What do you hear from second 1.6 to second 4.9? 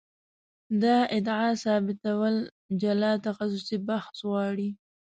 ثابتول جلا تخصصي بحث غواړي.